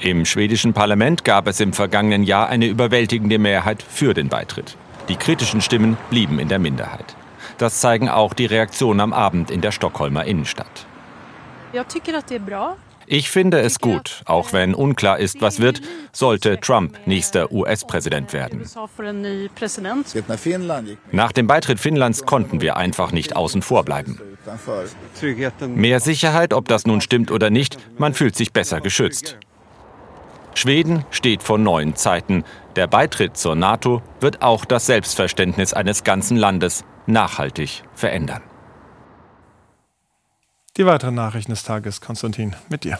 [0.00, 4.76] Im schwedischen Parlament gab es im vergangenen Jahr eine überwältigende Mehrheit für den Beitritt.
[5.08, 7.16] Die kritischen Stimmen blieben in der Minderheit.
[7.58, 10.86] Das zeigen auch die Reaktionen am Abend in der Stockholmer Innenstadt.
[13.12, 15.80] Ich finde es gut, auch wenn unklar ist, was wird,
[16.12, 18.62] sollte Trump nächster US-Präsident werden.
[21.10, 24.20] Nach dem Beitritt Finnlands konnten wir einfach nicht außen vor bleiben.
[25.74, 29.36] Mehr Sicherheit, ob das nun stimmt oder nicht, man fühlt sich besser geschützt.
[30.54, 32.44] Schweden steht vor neuen Zeiten.
[32.76, 38.42] Der Beitritt zur NATO wird auch das Selbstverständnis eines ganzen Landes nachhaltig verändern.
[40.76, 42.98] Die weiteren Nachrichten des Tages, Konstantin, mit dir.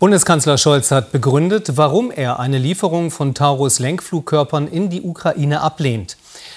[0.00, 6.16] Bundeskanzler Scholz hat begründet, warum er eine Lieferung von Taurus-Lenkflugkörpern in die Ukraine ablehnt.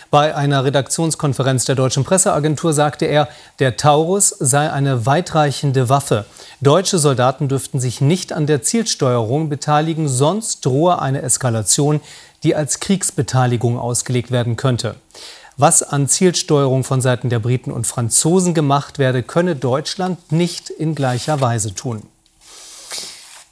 [0.10, 6.26] Bei einer Redaktionskonferenz der Deutschen Presseagentur sagte er, der Taurus sei eine weitreichende Waffe.
[6.60, 12.02] Deutsche Soldaten dürften sich nicht an der Zielsteuerung beteiligen, sonst drohe eine Eskalation,
[12.44, 14.96] die als Kriegsbeteiligung ausgelegt werden könnte.
[15.60, 20.94] Was an Zielsteuerung von Seiten der Briten und Franzosen gemacht werde, könne Deutschland nicht in
[20.94, 22.04] gleicher Weise tun.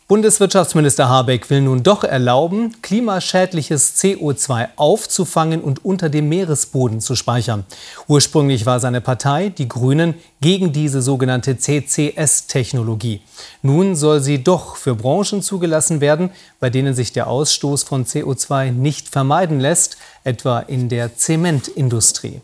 [0.07, 7.65] Bundeswirtschaftsminister Habeck will nun doch erlauben, klimaschädliches CO2 aufzufangen und unter dem Meeresboden zu speichern.
[8.07, 13.21] Ursprünglich war seine Partei, die Grünen, gegen diese sogenannte CCS-Technologie.
[13.63, 18.73] Nun soll sie doch für Branchen zugelassen werden, bei denen sich der Ausstoß von CO2
[18.73, 22.41] nicht vermeiden lässt, etwa in der Zementindustrie.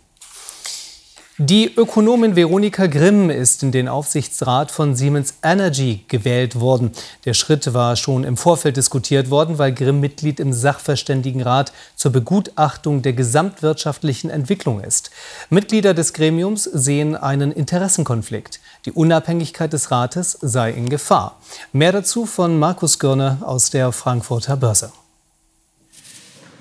[1.38, 6.92] Die Ökonomin Veronika Grimm ist in den Aufsichtsrat von Siemens Energy gewählt worden.
[7.24, 13.02] Der Schritt war schon im Vorfeld diskutiert worden, weil Grimm Mitglied im Sachverständigenrat zur Begutachtung
[13.02, 15.10] der gesamtwirtschaftlichen Entwicklung ist.
[15.50, 18.60] Mitglieder des Gremiums sehen einen Interessenkonflikt.
[18.86, 21.40] Die Unabhängigkeit des Rates sei in Gefahr.
[21.72, 24.92] Mehr dazu von Markus Görner aus der Frankfurter Börse.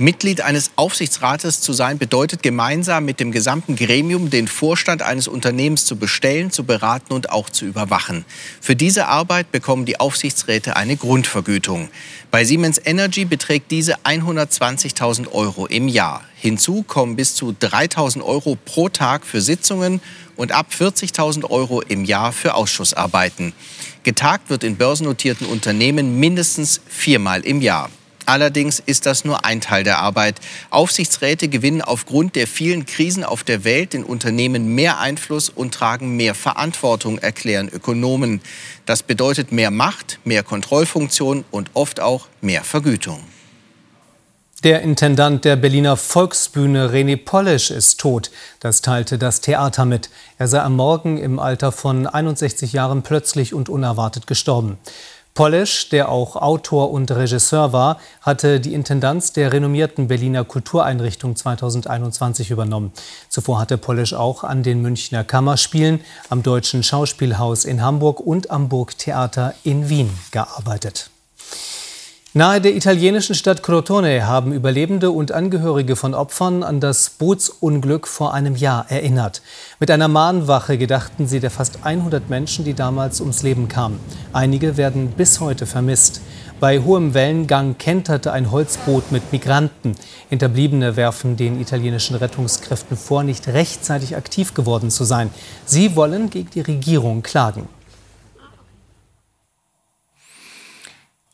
[0.01, 5.85] Mitglied eines Aufsichtsrates zu sein, bedeutet gemeinsam mit dem gesamten Gremium den Vorstand eines Unternehmens
[5.85, 8.25] zu bestellen, zu beraten und auch zu überwachen.
[8.63, 11.91] Für diese Arbeit bekommen die Aufsichtsräte eine Grundvergütung.
[12.31, 16.25] Bei Siemens Energy beträgt diese 120.000 Euro im Jahr.
[16.35, 20.01] Hinzu kommen bis zu 3.000 Euro pro Tag für Sitzungen
[20.35, 23.53] und ab 40.000 Euro im Jahr für Ausschussarbeiten.
[24.03, 27.91] Getagt wird in börsennotierten Unternehmen mindestens viermal im Jahr.
[28.27, 30.41] Allerdings ist das nur ein Teil der Arbeit.
[30.71, 36.17] Aufsichtsräte gewinnen aufgrund der vielen Krisen auf der Welt in Unternehmen mehr Einfluss und tragen
[36.17, 38.41] mehr Verantwortung, erklären Ökonomen.
[38.87, 43.21] Das bedeutet mehr Macht, mehr Kontrollfunktion und oft auch mehr Vergütung.
[44.63, 48.31] Der Intendant der Berliner Volksbühne René Polisch ist tot.
[48.61, 50.11] Das teilte das Theater mit.
[50.37, 54.77] Er sei am Morgen im Alter von 61 Jahren plötzlich und unerwartet gestorben.
[55.41, 62.51] Polesch, der auch Autor und Regisseur war, hatte die Intendanz der renommierten Berliner Kultureinrichtung 2021
[62.51, 62.93] übernommen.
[63.31, 68.69] Zuvor hatte Polesch auch an den Münchner Kammerspielen, am Deutschen Schauspielhaus in Hamburg und am
[68.69, 71.09] Burgtheater in Wien gearbeitet.
[72.33, 78.33] Nahe der italienischen Stadt Crotone haben Überlebende und Angehörige von Opfern an das Bootsunglück vor
[78.33, 79.43] einem Jahr erinnert.
[79.81, 83.99] Mit einer Mahnwache gedachten sie der fast 100 Menschen, die damals ums Leben kamen.
[84.33, 86.21] Einige werden bis heute vermisst.
[86.61, 89.97] Bei hohem Wellengang kenterte ein Holzboot mit Migranten.
[90.29, 95.31] Hinterbliebene werfen den italienischen Rettungskräften vor, nicht rechtzeitig aktiv geworden zu sein.
[95.67, 97.80] Sie wollen gegen die Regierung klagen.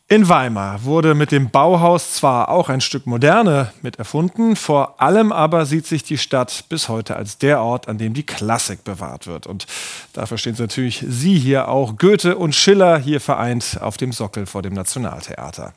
[0.09, 5.33] In Weimar wurde mit dem Bauhaus zwar auch ein Stück Moderne mit erfunden, vor allem
[5.33, 9.27] aber sieht sich die Stadt bis heute als der Ort, an dem die Klassik bewahrt
[9.27, 9.49] wird.
[9.49, 9.67] Und
[10.13, 14.63] dafür stehen natürlich Sie hier auch, Goethe und Schiller hier vereint auf dem Sockel vor
[14.63, 15.73] dem Nationaltheater.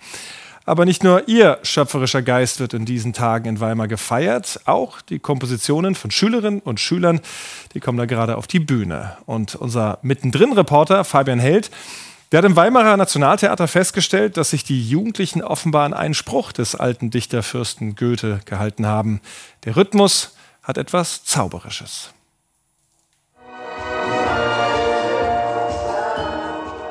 [0.63, 5.17] Aber nicht nur ihr schöpferischer Geist wird in diesen Tagen in Weimar gefeiert, auch die
[5.17, 7.19] Kompositionen von Schülerinnen und Schülern,
[7.73, 9.17] die kommen da gerade auf die Bühne.
[9.25, 11.71] Und unser Mittendrin-Reporter Fabian Held,
[12.31, 16.75] der hat im Weimarer Nationaltheater festgestellt, dass sich die Jugendlichen offenbar an einen Spruch des
[16.75, 19.21] alten Dichterfürsten Goethe gehalten haben.
[19.65, 22.13] Der Rhythmus hat etwas Zauberisches.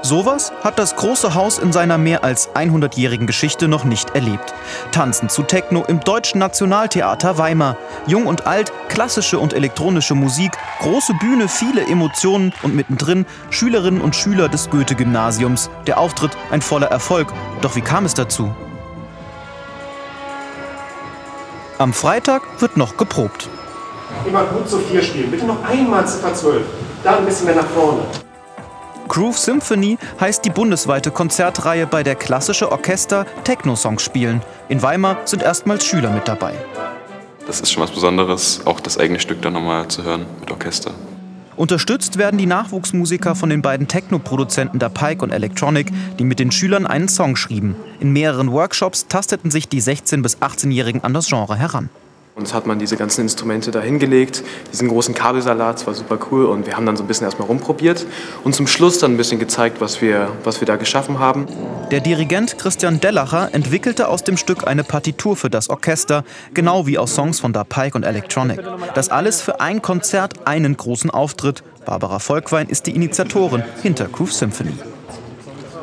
[0.08, 4.54] Sowas hat das große Haus in seiner mehr als 100-jährigen Geschichte noch nicht erlebt.
[4.90, 7.76] Tanzen zu Techno im Deutschen Nationaltheater Weimar.
[8.06, 14.16] Jung und alt, klassische und elektronische Musik, große Bühne, viele Emotionen und mittendrin Schülerinnen und
[14.16, 15.68] Schüler des Goethe-Gymnasiums.
[15.86, 17.28] Der Auftritt ein voller Erfolg.
[17.60, 18.54] Doch wie kam es dazu?
[21.76, 23.50] Am Freitag wird noch geprobt.
[24.26, 25.30] Immer gut zu vier spielen.
[25.30, 26.62] Bitte noch einmal Ziffer 12.
[27.04, 28.00] Da ein bisschen mehr nach vorne.
[29.08, 34.42] Groove Symphony heißt die bundesweite Konzertreihe, bei der klassische Orchester Techno-Songs spielen.
[34.68, 36.52] In Weimar sind erstmals Schüler mit dabei.
[37.46, 40.92] Das ist schon was Besonderes, auch das eigene Stück dann nochmal zu hören mit Orchester.
[41.56, 46.52] Unterstützt werden die Nachwuchsmusiker von den beiden Techno-Produzenten der Pike und Electronic, die mit den
[46.52, 47.74] Schülern einen Song schrieben.
[47.98, 51.88] In mehreren Workshops tasteten sich die 16- bis 18-Jährigen an das Genre heran.
[52.38, 56.44] Uns hat man diese ganzen Instrumente da hingelegt, diesen großen Kabelsalat, das war super cool
[56.44, 58.06] und wir haben dann so ein bisschen erstmal rumprobiert
[58.44, 61.48] und zum Schluss dann ein bisschen gezeigt, was wir, was wir da geschaffen haben.
[61.90, 66.22] Der Dirigent Christian Dellacher entwickelte aus dem Stück eine Partitur für das Orchester,
[66.54, 68.60] genau wie aus Songs von Da Pike und Electronic.
[68.94, 71.64] Das alles für ein Konzert, einen großen Auftritt.
[71.84, 74.74] Barbara Volkwein ist die Initiatorin hinter Groove Symphony.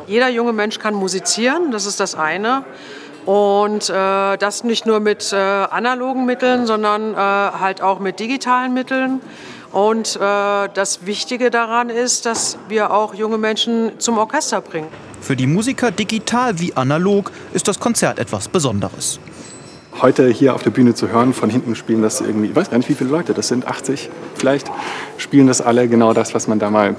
[0.06, 2.64] Jeder junge Mensch kann musizieren, das ist das eine.
[3.26, 8.72] Und äh, das nicht nur mit äh, analogen Mitteln, sondern äh, halt auch mit digitalen
[8.72, 9.20] Mitteln.
[9.72, 14.88] Und äh, das Wichtige daran ist, dass wir auch junge Menschen zum Orchester bringen.
[15.20, 19.18] Für die Musiker digital wie analog ist das Konzert etwas Besonderes.
[20.00, 22.78] Heute hier auf der Bühne zu hören, von hinten spielen das irgendwie, ich weiß gar
[22.78, 24.70] nicht, wie viele Leute das sind, 80 vielleicht,
[25.16, 26.96] spielen das alle genau das, was man da mal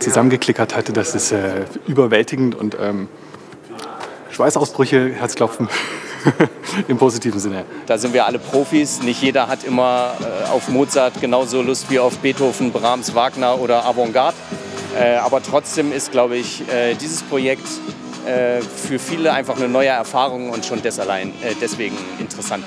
[0.00, 0.92] zusammengeklickert hatte.
[0.92, 3.08] Das ist äh, überwältigend und ähm,
[4.32, 5.68] Schweißausbrüche, Herzklopfen.
[6.88, 7.64] Im positiven Sinne.
[7.86, 9.02] Da sind wir alle Profis.
[9.02, 13.84] Nicht jeder hat immer äh, auf Mozart genauso Lust wie auf Beethoven, Brahms, Wagner oder
[13.84, 14.36] Avantgarde.
[14.98, 17.66] Äh, aber trotzdem ist, glaube ich, äh, dieses Projekt
[18.24, 20.80] für viele einfach eine neue Erfahrung und schon
[21.60, 22.64] deswegen interessant.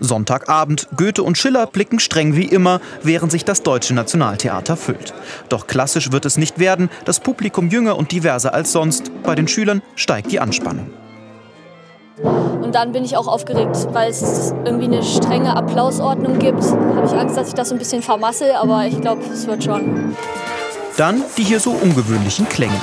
[0.00, 0.88] Sonntagabend.
[0.96, 5.14] Goethe und Schiller blicken streng wie immer, während sich das Deutsche Nationaltheater füllt.
[5.48, 9.10] Doch klassisch wird es nicht werden, das Publikum jünger und diverser als sonst.
[9.22, 10.90] Bei den Schülern steigt die Anspannung.
[12.22, 16.62] Und dann bin ich auch aufgeregt, weil es irgendwie eine strenge Applausordnung gibt.
[16.62, 20.16] Habe ich Angst, dass ich das ein bisschen vermasse, aber ich glaube, es wird schon.
[20.96, 22.80] Dann die hier so ungewöhnlichen Klänge.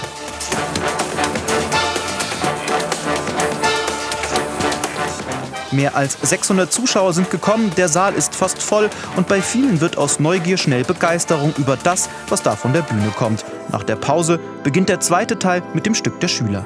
[5.75, 9.97] Mehr als 600 Zuschauer sind gekommen, der Saal ist fast voll und bei vielen wird
[9.97, 13.43] aus Neugier schnell Begeisterung über das, was da von der Bühne kommt.
[13.73, 16.65] Nach der Pause beginnt der zweite Teil mit dem Stück der Schüler.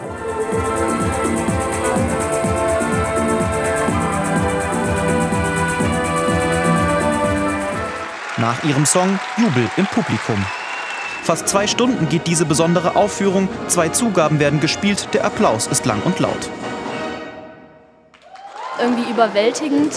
[8.37, 10.45] Nach ihrem Song Jubel im Publikum.
[11.23, 16.01] Fast zwei Stunden geht diese besondere Aufführung, zwei Zugaben werden gespielt, der Applaus ist lang
[16.03, 16.49] und laut
[18.81, 19.93] irgendwie überwältigend,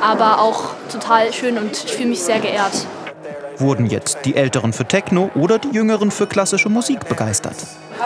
[0.00, 2.86] aber auch total schön und ich fühle mich sehr geehrt.
[3.58, 7.56] Wurden jetzt die Älteren für Techno oder die Jüngeren für klassische Musik begeistert?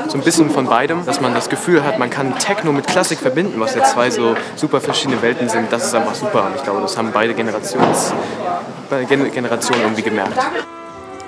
[0.08, 3.18] So ein bisschen von beidem, dass man das Gefühl hat, man kann Techno mit Klassik
[3.18, 5.72] verbinden, was jetzt zwei so super verschiedene Welten sind.
[5.72, 8.12] Das ist einfach super und ich glaube, das haben beide Generations,
[9.08, 10.38] Generationen irgendwie gemerkt.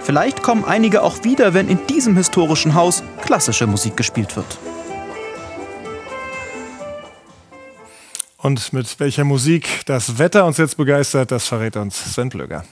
[0.02, 4.58] Vielleicht kommen einige auch wieder, wenn in diesem historischen Haus klassische Musik gespielt wird.
[8.40, 12.64] Und mit welcher Musik das Wetter uns jetzt begeistert, das verrät uns Sven Plöger.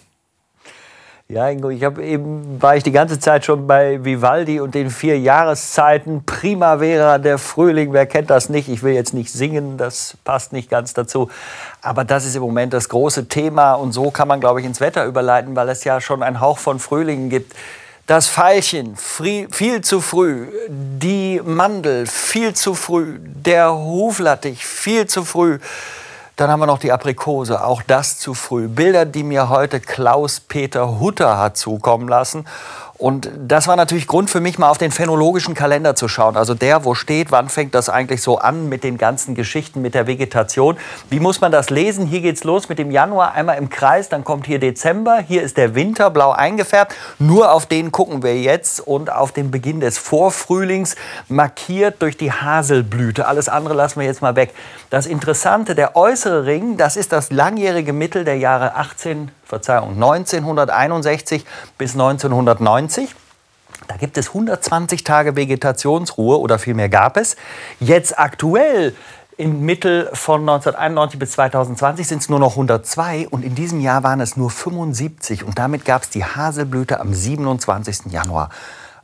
[1.29, 4.91] Ja, Ingo, ich habe eben war ich die ganze Zeit schon bei Vivaldi und den
[4.91, 6.23] vier Jahreszeiten.
[6.25, 8.69] Primavera, der Frühling, wer kennt das nicht?
[8.69, 11.29] Ich will jetzt nicht singen, das passt nicht ganz dazu.
[11.83, 14.81] Aber das ist im Moment das große Thema und so kann man, glaube ich, ins
[14.81, 17.57] Wetter überleiten, weil es ja schon einen Hauch von Frühling gibt.
[18.07, 25.59] Das Veilchen viel zu früh, die Mandel viel zu früh, der Huflattich viel zu früh.
[26.37, 28.69] Dann haben wir noch die Aprikose, auch das zu früh.
[28.69, 32.47] Bilder, die mir heute Klaus-Peter Hutter hat zukommen lassen.
[32.99, 36.37] Und das war natürlich Grund für mich, mal auf den phänologischen Kalender zu schauen.
[36.37, 39.95] Also der, wo steht, wann fängt das eigentlich so an mit den ganzen Geschichten, mit
[39.95, 40.79] der Vegetation.
[41.11, 42.07] Wie muss man das lesen?
[42.07, 45.59] Hier geht's los mit dem Januar einmal im Kreis, dann kommt hier Dezember, hier ist
[45.59, 46.95] der Winter blau eingefärbt.
[47.19, 50.97] Nur auf den gucken wir jetzt und auf den Beginn des Vorfrühlings,
[51.29, 53.27] markiert durch die Haselblüte.
[53.27, 54.55] Alles andere lassen wir jetzt mal weg.
[54.89, 61.45] Das Interessante, der äußere Ring, das ist das langjährige Mittel der Jahre 18 Verzeihung, 1961
[61.79, 63.15] bis 1990.
[63.89, 67.37] Da gibt es 120 Tage Vegetationsruhe oder vielmehr gab es.
[67.79, 68.95] Jetzt aktuell
[69.37, 74.03] im Mittel von 1991 bis 2020 sind es nur noch 102 und in diesem Jahr
[74.03, 78.07] waren es nur 75 und damit gab es die Haselblüte am 27.
[78.11, 78.51] Januar.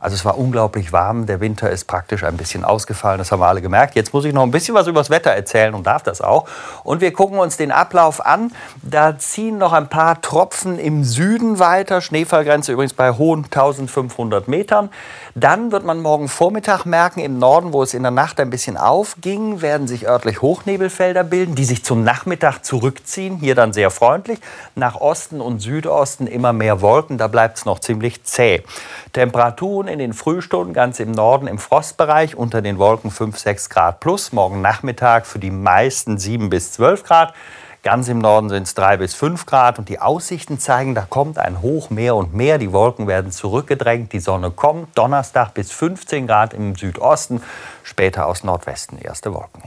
[0.02, 1.26] Also es war unglaublich warm.
[1.26, 3.18] Der Winter ist praktisch ein bisschen ausgefallen.
[3.18, 3.94] Das haben wir alle gemerkt.
[3.94, 6.48] Jetzt muss ich noch ein bisschen was über das Wetter erzählen und darf das auch.
[6.82, 8.50] Und wir gucken uns den Ablauf an.
[8.82, 12.00] Da ziehen noch ein paar Tropfen im Süden weiter.
[12.00, 14.90] Schneefallgrenze übrigens bei hohen 1500 Metern.
[15.36, 18.76] Dann wird man morgen Vormittag merken, im Norden, wo es in der Nacht ein bisschen
[18.76, 23.36] aufging, werden sich örtlich Hochnebelfelder bilden, die sich zum Nachmittag zurückziehen.
[23.36, 24.40] Hier dann sehr freundlich.
[24.74, 27.18] Nach Osten und Südosten immer mehr Wolken.
[27.18, 28.64] Da bleibt es noch ziemlich zäh.
[29.12, 34.00] Temperaturen in den Frühstunden ganz im Norden im Frostbereich unter den Wolken 5, 6 Grad
[34.00, 34.32] plus.
[34.32, 37.34] Morgen Nachmittag für die meisten 7 bis 12 Grad.
[37.82, 41.36] Ganz im Norden sind es 3 bis 5 Grad und die Aussichten zeigen, da kommt
[41.36, 42.56] ein Hoch mehr und mehr.
[42.56, 44.96] Die Wolken werden zurückgedrängt, die Sonne kommt.
[44.96, 47.42] Donnerstag bis 15 Grad im Südosten,
[47.82, 49.62] später aus Nordwesten erste Wolken.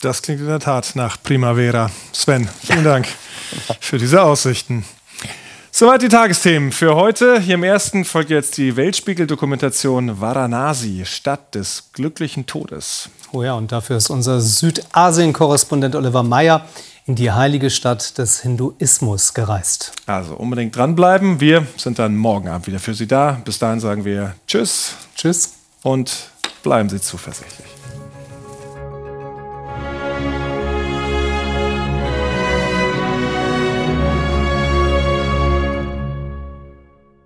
[0.00, 1.90] Das klingt in der Tat nach Primavera.
[2.12, 3.08] Sven, vielen Dank
[3.80, 4.84] für diese Aussichten.
[5.78, 7.38] Soweit die Tagesthemen für heute.
[7.38, 13.10] Hier im ersten folgt jetzt die Weltspiegel-Dokumentation Varanasi, Stadt des glücklichen Todes.
[13.30, 16.64] Oh ja, und dafür ist unser Südasien-Korrespondent Oliver Meyer
[17.04, 19.92] in die heilige Stadt des Hinduismus gereist.
[20.06, 21.42] Also unbedingt dranbleiben.
[21.42, 23.42] Wir sind dann morgen Abend wieder für Sie da.
[23.44, 24.94] Bis dahin sagen wir Tschüss.
[25.14, 25.56] Tschüss.
[25.82, 26.30] Und
[26.62, 27.75] bleiben Sie zuversichtlich.